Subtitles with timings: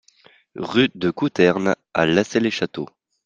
[0.55, 2.89] Rue de Côuterne à Lassay-les-Châteaux